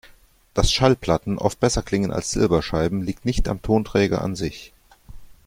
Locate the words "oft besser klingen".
1.37-2.09